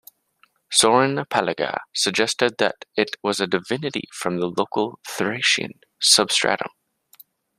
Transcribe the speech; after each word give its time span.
Sorin 0.71 1.25
Paliga 1.25 1.81
suggested 1.93 2.53
that 2.57 2.85
it 2.97 3.17
was 3.21 3.39
a 3.39 3.45
divinity 3.45 4.05
from 4.11 4.39
the 4.39 4.47
local 4.47 4.97
Thracian 5.07 5.79
substratum. 5.99 6.71